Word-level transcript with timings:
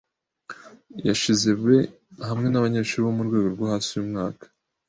Yishizebhamwe 1.03 2.47
nabanyeshuri 2.49 3.03
bo 3.05 3.11
murwego 3.17 3.47
rwo 3.53 3.65
hasi 3.71 3.89
rwuyu 3.91 4.09
mwaka. 4.11 4.45